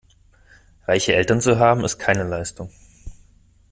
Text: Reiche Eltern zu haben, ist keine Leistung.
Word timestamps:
Reiche 0.87 1.13
Eltern 1.13 1.41
zu 1.41 1.59
haben, 1.59 1.85
ist 1.85 1.99
keine 1.99 2.23
Leistung. 2.23 2.71